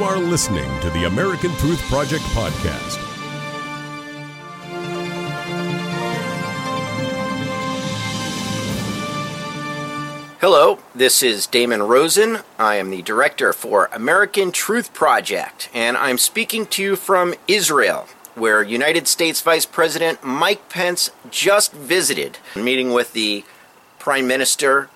You 0.00 0.06
are 0.06 0.18
listening 0.18 0.80
to 0.80 0.88
the 0.88 1.04
American 1.04 1.54
Truth 1.56 1.82
Project 1.90 2.22
podcast. 2.32 2.96
Hello, 10.40 10.78
this 10.94 11.22
is 11.22 11.46
Damon 11.46 11.82
Rosen. 11.82 12.38
I 12.58 12.76
am 12.76 12.88
the 12.88 13.02
director 13.02 13.52
for 13.52 13.90
American 13.92 14.52
Truth 14.52 14.94
Project, 14.94 15.68
and 15.74 15.98
I'm 15.98 16.16
speaking 16.16 16.64
to 16.68 16.82
you 16.82 16.96
from 16.96 17.34
Israel, 17.46 18.06
where 18.34 18.62
United 18.62 19.06
States 19.06 19.42
Vice 19.42 19.66
President 19.66 20.24
Mike 20.24 20.70
Pence 20.70 21.10
just 21.30 21.74
visited, 21.74 22.38
meeting 22.56 22.94
with 22.94 23.12
the 23.12 23.44
Prime 23.98 24.26
Minister, 24.26 24.88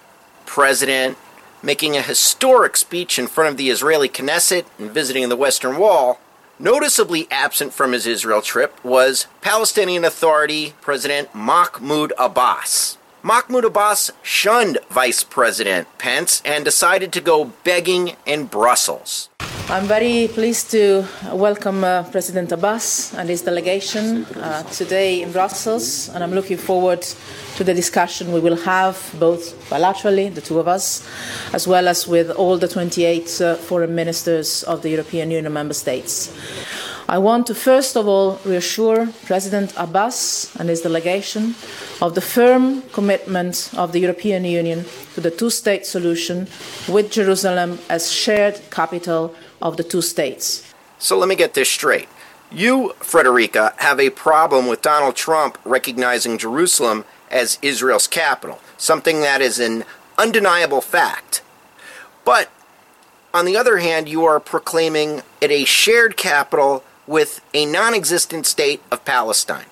President, 0.47 1.19
making 1.65 1.97
a 1.97 2.03
historic 2.03 2.77
speech 2.77 3.19
in 3.19 3.27
front 3.27 3.51
of 3.51 3.57
the 3.57 3.71
Israeli 3.71 4.09
Knesset 4.09 4.67
and 4.79 4.91
visiting 4.91 5.29
the 5.29 5.37
Western 5.37 5.79
Wall. 5.79 6.21
Noticeably 6.59 7.27
absent 7.31 7.73
from 7.73 7.93
his 7.93 8.07
Israel 8.07 8.43
trip 8.43 8.85
was 8.85 9.27
Palestinian 9.41 10.05
Authority 10.05 10.75
President 10.81 11.35
Mahmoud 11.35 12.13
Abbas. 12.19 12.99
Mahmoud 13.23 13.65
Abbas 13.65 14.11
shunned 14.23 14.79
Vice 14.91 15.25
President 15.25 15.89
Pence 15.97 16.43
and 16.45 16.65
decided 16.65 17.13
to 17.15 17.23
go 17.23 17.47
begging 17.65 18.17
in 18.27 18.45
Brussels. 18.45 19.31
I'm 19.71 19.87
very 19.87 20.29
pleased 20.29 20.71
to 20.73 21.07
welcome 21.33 21.85
uh, 21.85 22.03
President 22.05 22.53
Abbas 22.53 23.15
and 23.15 23.31
his 23.31 23.41
delegation 23.41 24.27
uh, 24.37 24.63
today 24.65 25.23
in 25.23 25.33
Brussels, 25.33 26.11
and 26.11 26.23
I'm 26.23 26.33
looking 26.33 26.59
forward 26.59 27.01
to 27.57 27.65
the 27.65 27.73
discussion 27.73 28.31
we 28.31 28.41
will 28.41 28.57
have 28.57 28.99
both 29.19 29.55
bilaterally, 29.71 30.33
the 30.33 30.43
two 30.43 30.59
of 30.61 30.69
us, 30.69 31.09
as 31.55 31.67
well 31.67 31.89
as 31.89 32.07
with 32.07 32.31
all 32.31 32.59
the 32.59 32.69
28 32.69 33.41
uh, 33.41 33.55
foreign 33.55 33.95
ministers 33.95 34.65
of 34.65 34.83
the 34.83 34.91
European 34.91 35.31
Union 35.31 35.51
member 35.51 35.75
states. 35.75 36.31
I 37.09 37.19
want 37.19 37.47
to 37.49 37.55
first 37.55 37.97
of 37.97 38.07
all 38.07 38.41
reassure 38.45 39.09
President 39.25 39.73
Abbas 39.77 40.55
and 40.57 40.69
his 40.69 40.83
delegation 40.83 41.55
of 42.01 42.15
the 42.15 42.23
firm 42.23 42.83
commitment 42.93 43.71
of 43.77 43.93
the 43.93 44.01
European 44.01 44.45
Union 44.45 44.85
to 45.15 45.21
the 45.21 45.31
two 45.31 45.51
state 45.51 45.85
solution 45.85 46.49
with 46.89 47.11
Jerusalem 47.11 47.79
as 47.89 48.11
shared 48.11 48.61
capital 48.71 49.35
of 49.61 49.77
the 49.77 49.85
two 49.85 50.03
states. 50.03 50.75
So 50.99 51.19
let 51.19 51.29
me 51.29 51.37
get 51.37 51.55
this 51.55 51.69
straight. 51.69 52.09
You, 52.51 52.95
Frederica, 53.01 53.75
have 53.79 53.99
a 53.99 54.11
problem 54.11 54.67
with 54.67 54.81
Donald 54.83 55.17
Trump 55.17 55.59
recognizing 55.65 56.39
Jerusalem 56.39 57.05
as 57.31 57.59
Israel's 57.63 58.07
capital, 58.07 58.61
something 58.77 59.21
that 59.21 59.41
is 59.41 59.59
an 59.59 59.85
undeniable 60.17 60.81
fact. 60.81 61.43
But 62.25 62.51
on 63.33 63.45
the 63.45 63.57
other 63.57 63.79
hand, 63.79 64.09
you 64.09 64.25
are 64.25 64.39
proclaiming 64.39 65.23
it 65.41 65.51
a 65.51 65.65
shared 65.65 66.17
capital 66.17 66.85
with 67.07 67.41
a 67.53 67.67
non 67.67 67.93
existent 67.93 68.47
state 68.47 68.81
of 68.91 69.05
Palestine. 69.05 69.67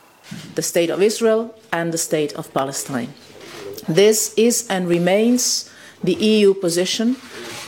The 0.54 0.62
state 0.62 0.90
of 0.90 1.00
Israel 1.00 1.54
and 1.72 1.92
the 1.92 1.98
state 1.98 2.32
of 2.34 2.52
Palestine. 2.52 3.14
This 3.88 4.34
is 4.34 4.66
and 4.68 4.88
remains 4.88 5.70
the 6.02 6.14
EU 6.14 6.54
position 6.54 7.16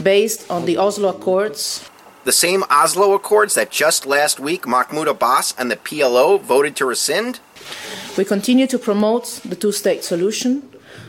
based 0.02 0.50
on 0.50 0.66
the 0.66 0.76
Oslo 0.76 1.08
Accords 1.10 1.88
the 2.24 2.32
same 2.32 2.64
Oslo 2.70 3.12
Accords 3.12 3.54
that 3.54 3.70
just 3.70 4.06
last 4.06 4.40
week 4.40 4.66
Mahmoud 4.66 5.08
Abbas 5.08 5.54
and 5.58 5.70
the 5.70 5.76
PLO 5.76 6.40
voted 6.40 6.74
to 6.76 6.86
rescind? 6.86 7.40
We 8.16 8.24
continue 8.24 8.66
to 8.68 8.78
promote 8.78 9.40
the 9.44 9.56
two 9.56 9.72
state 9.72 10.04
solution. 10.04 10.68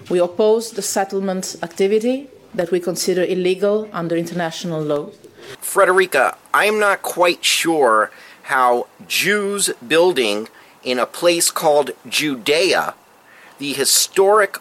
We 0.10 0.20
oppose 0.20 0.72
the 0.72 0.82
settlement 0.82 1.56
activity 1.64 2.28
that 2.54 2.72
we 2.72 2.80
consider 2.80 3.24
illegal 3.24 3.90
under 3.94 4.16
international 4.16 4.82
law. 4.82 5.10
Frederica, 5.60 6.38
I'm 6.54 6.80
not 6.80 7.02
quite 7.02 7.44
sure 7.44 8.12
how 8.44 8.88
Jews 9.08 9.70
building 9.88 10.50
in 10.84 11.00
a 11.00 11.06
place 11.06 11.50
called 11.50 11.92
Judea, 12.08 12.94
the 13.58 13.74
historic 13.74 14.58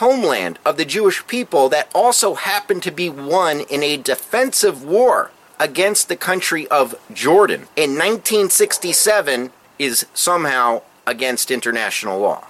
homeland 0.00 0.58
of 0.64 0.76
the 0.76 0.84
Jewish 0.84 1.26
people 1.26 1.68
that 1.68 1.90
also 1.94 2.34
happened 2.34 2.82
to 2.82 2.90
be 2.90 3.08
won 3.08 3.60
in 3.60 3.82
a 3.82 3.96
defensive 3.96 4.84
war 4.84 5.30
against 5.64 6.10
the 6.10 6.16
country 6.30 6.68
of 6.68 6.94
Jordan 7.10 7.62
in 7.74 7.90
1967 7.96 9.50
is 9.78 10.04
somehow 10.12 10.82
against 11.06 11.50
international 11.50 12.20
law. 12.20 12.44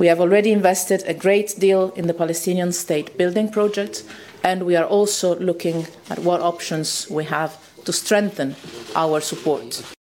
We 0.00 0.08
have 0.08 0.20
already 0.20 0.50
invested 0.50 1.04
a 1.06 1.14
great 1.14 1.54
deal 1.56 1.92
in 1.94 2.08
the 2.08 2.14
Palestinian 2.14 2.72
state 2.72 3.16
building 3.16 3.48
project, 3.48 4.02
and 4.42 4.66
we 4.66 4.74
are 4.74 4.84
also 4.84 5.38
looking 5.38 5.86
at 6.10 6.18
what 6.18 6.40
options 6.40 7.06
we 7.08 7.24
have 7.24 7.52
to 7.84 7.92
strengthen 7.92 8.56
our 8.96 9.20
support. 9.20 9.97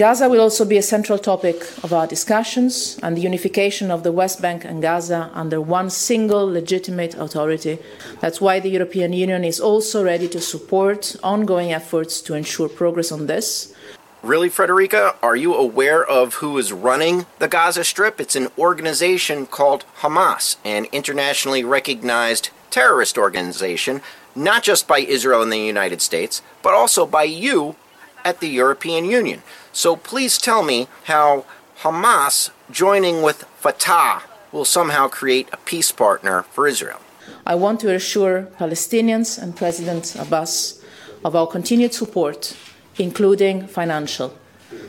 Gaza 0.00 0.30
will 0.30 0.40
also 0.40 0.64
be 0.64 0.78
a 0.78 0.82
central 0.82 1.18
topic 1.18 1.60
of 1.84 1.92
our 1.92 2.06
discussions, 2.06 2.98
and 3.02 3.14
the 3.14 3.20
unification 3.20 3.90
of 3.90 4.02
the 4.02 4.10
West 4.10 4.40
Bank 4.40 4.64
and 4.64 4.80
Gaza 4.80 5.30
under 5.34 5.60
one 5.60 5.90
single 5.90 6.50
legitimate 6.50 7.14
authority. 7.16 7.78
That's 8.20 8.40
why 8.40 8.60
the 8.60 8.70
European 8.70 9.12
Union 9.12 9.44
is 9.44 9.60
also 9.60 10.02
ready 10.02 10.26
to 10.28 10.40
support 10.40 11.16
ongoing 11.22 11.70
efforts 11.70 12.22
to 12.22 12.32
ensure 12.32 12.70
progress 12.70 13.12
on 13.12 13.26
this. 13.26 13.74
Really, 14.22 14.48
Frederica? 14.48 15.16
Are 15.22 15.36
you 15.36 15.54
aware 15.54 16.02
of 16.02 16.36
who 16.36 16.56
is 16.56 16.72
running 16.72 17.26
the 17.38 17.48
Gaza 17.48 17.84
Strip? 17.84 18.22
It's 18.22 18.36
an 18.36 18.48
organization 18.56 19.44
called 19.44 19.84
Hamas, 19.98 20.56
an 20.64 20.86
internationally 20.92 21.62
recognized 21.62 22.48
terrorist 22.70 23.18
organization, 23.18 24.00
not 24.34 24.62
just 24.62 24.88
by 24.88 25.00
Israel 25.00 25.42
and 25.42 25.52
the 25.52 25.58
United 25.58 26.00
States, 26.00 26.40
but 26.62 26.72
also 26.72 27.04
by 27.04 27.24
you 27.24 27.76
at 28.24 28.40
the 28.40 28.48
European 28.48 29.04
Union. 29.04 29.42
So 29.72 29.96
please 29.96 30.38
tell 30.38 30.62
me 30.62 30.88
how 31.04 31.44
Hamas 31.82 32.50
joining 32.70 33.22
with 33.22 33.44
Fatah 33.58 34.22
will 34.52 34.64
somehow 34.64 35.08
create 35.08 35.48
a 35.52 35.56
peace 35.56 35.92
partner 35.92 36.42
for 36.42 36.66
Israel. 36.66 37.00
I 37.46 37.54
want 37.54 37.80
to 37.80 37.94
assure 37.94 38.48
Palestinians 38.58 39.40
and 39.40 39.56
President 39.56 40.16
Abbas 40.16 40.82
of 41.24 41.36
our 41.36 41.46
continued 41.46 41.94
support, 41.94 42.56
including 42.98 43.66
financial. 43.66 44.34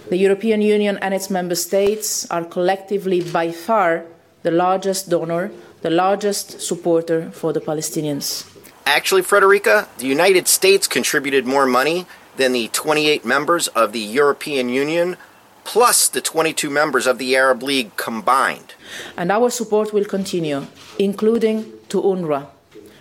The 0.10 0.18
European 0.18 0.62
Union 0.62 0.98
and 0.98 1.14
its 1.14 1.30
member 1.30 1.56
states 1.56 2.30
are 2.30 2.44
collectively 2.44 3.22
by 3.22 3.52
far 3.52 4.06
the 4.44 4.52
largest 4.52 5.10
donor, 5.10 5.52
the 5.82 5.90
largest 5.90 6.62
supporter 6.62 7.32
for 7.32 7.54
the 7.54 7.62
Palestinians. 7.62 8.48
Actually, 8.86 9.22
Frederica, 9.22 9.88
the 10.00 10.08
United 10.08 10.48
States 10.48 10.88
contributed 10.88 11.46
more 11.46 11.66
money 11.66 12.06
than 12.42 12.54
the 12.54 12.70
28 12.70 13.24
members 13.24 13.68
of 13.70 13.94
the 13.94 14.00
European 14.00 14.68
Union, 14.68 15.16
plus 15.64 16.08
the 16.08 16.22
22 16.22 16.72
members 16.72 17.06
of 17.06 17.20
the 17.20 17.36
Arab 17.36 17.62
League 17.62 17.96
combined. 17.98 18.74
And 19.16 19.32
our 19.32 19.52
support 19.52 19.94
will 19.94 20.06
continue, 20.06 20.66
including 20.98 21.72
to 21.90 22.02
UNRWA, 22.02 22.48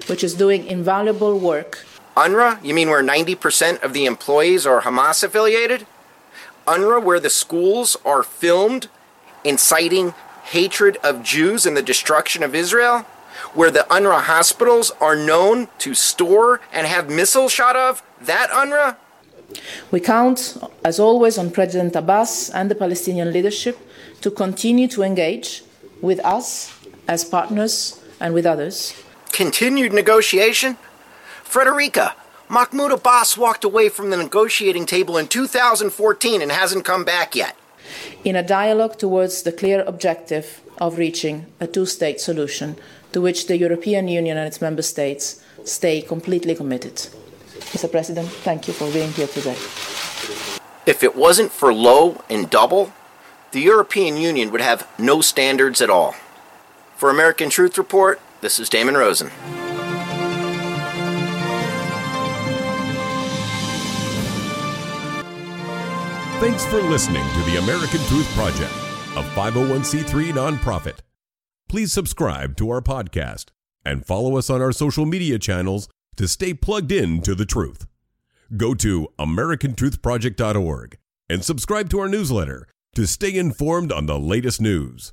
which 0.09 0.23
is 0.23 0.34
doing 0.34 0.67
invaluable 0.67 1.39
work. 1.39 1.87
UNRWA? 2.19 2.62
You 2.62 2.75
mean 2.75 2.91
where 2.91 3.03
90% 3.03 3.83
of 3.83 3.95
the 3.95 4.05
employees 4.05 4.67
are 4.67 4.83
Hamas 4.83 5.25
affiliated? 5.25 5.87
UNRWA, 6.67 7.03
where 7.03 7.21
the 7.21 7.31
schools 7.31 7.97
are 8.05 8.22
filmed 8.22 8.89
inciting 9.43 10.12
hatred 10.53 10.99
of 11.03 11.22
Jews 11.22 11.65
and 11.65 11.75
the 11.78 11.83
destruction 11.93 12.43
of 12.43 12.55
Israel? 12.55 13.07
Where 13.55 13.71
the 13.71 13.87
UNRWA 13.89 14.21
hospitals 14.25 14.93
are 15.01 15.17
known 15.17 15.69
to 15.78 15.95
store 15.95 16.61
and 16.75 16.87
have 16.87 17.09
missiles 17.09 17.53
shot 17.53 17.75
of? 17.75 18.03
That 18.21 18.51
UNRWA? 18.51 18.97
We 19.91 20.00
count, 20.00 20.56
as 20.84 21.00
always, 21.00 21.38
on 21.38 21.50
President 21.50 21.97
Abbas 21.97 22.50
and 22.50 22.71
the 22.71 22.75
Palestinian 22.75 23.33
leadership 23.33 23.78
to 24.21 24.31
continue 24.31 24.88
to 24.88 25.03
engage 25.03 25.62
with 26.00 26.21
us 26.25 26.72
as 27.09 27.25
partners 27.25 28.00
and 28.21 28.34
with 28.34 28.47
others. 28.47 28.94
Continued 29.33 29.93
negotiation? 29.93 30.77
Frederica, 31.43 32.15
Mahmoud 32.48 32.92
Abbas 32.92 33.36
walked 33.36 33.65
away 33.65 33.89
from 33.89 34.10
the 34.10 34.16
negotiating 34.16 34.86
table 34.86 35.16
in 35.16 35.28
2014 35.28 36.42
and 36.42 36.53
hasn't 36.53 36.84
come 36.84 37.04
back 37.04 37.34
yet. 37.34 37.57
In 38.24 38.36
a 38.36 38.42
dialogue 38.42 38.98
towards 38.98 39.42
the 39.42 39.53
clear 39.53 39.83
objective 39.86 40.60
of 40.78 40.98
reaching 40.98 41.47
a 41.60 41.66
two 41.66 41.86
state 41.86 42.21
solution 42.21 42.77
to 43.13 43.21
which 43.21 43.47
the 43.47 43.57
European 43.57 44.09
Union 44.09 44.36
and 44.36 44.47
its 44.47 44.60
member 44.60 44.83
states 44.83 45.42
stay 45.65 46.01
completely 46.01 46.54
committed. 46.54 47.09
Mr. 47.72 47.91
President, 47.91 48.28
thank 48.28 48.67
you 48.67 48.75
for 48.75 48.91
being 48.93 49.13
here 49.13 49.28
today. 49.28 49.57
If 50.87 51.03
it 51.03 51.15
wasn't 51.15 51.53
for 51.53 51.72
low 51.72 52.22
and 52.28 52.51
double, 52.51 52.93
the 53.53 53.61
European 53.61 54.17
Union 54.17 54.51
would 54.51 54.61
have 54.61 54.89
no 54.99 55.21
standards 55.21 55.81
at 55.81 55.91
all. 55.91 56.15
For 56.97 57.11
American 57.11 57.49
Truth 57.49 57.78
Report, 57.78 58.21
this 58.41 58.59
is 58.59 58.69
Damon 58.69 58.97
Rosen. 58.97 59.31
Thanks 66.41 66.65
for 66.67 66.81
listening 66.83 67.22
to 67.22 67.51
the 67.51 67.59
American 67.59 68.01
Truth 68.07 68.28
Project, 68.34 68.72
a 69.15 69.22
501c3 69.37 70.33
nonprofit. 70.33 71.01
Please 71.69 71.93
subscribe 71.93 72.57
to 72.57 72.71
our 72.71 72.81
podcast 72.81 73.51
and 73.84 74.07
follow 74.07 74.37
us 74.39 74.51
on 74.51 74.61
our 74.61 74.72
social 74.72 75.07
media 75.07 75.39
channels 75.39 75.89
to 76.16 76.28
stay 76.28 76.54
plugged 76.54 76.92
in 76.92 77.21
to 77.22 77.34
the 77.34 77.47
truth. 77.47 77.86
Go 78.57 78.74
to 78.74 79.09
AmericanTruthProject.org 79.18 80.98
and 81.28 81.45
subscribe 81.45 81.89
to 81.91 82.01
our 82.01 82.09
newsletter 82.09 82.66
to 82.95 83.07
stay 83.07 83.36
informed 83.36 83.92
on 83.92 84.07
the 84.07 84.18
latest 84.18 84.60
news. 84.60 85.12